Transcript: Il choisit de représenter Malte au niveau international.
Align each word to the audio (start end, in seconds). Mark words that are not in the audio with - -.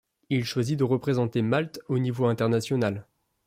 Il 0.31 0.45
choisit 0.45 0.79
de 0.79 0.83
représenter 0.83 1.43
Malte 1.43 1.79
au 1.87 1.99
niveau 1.99 2.25
international. 2.25 3.05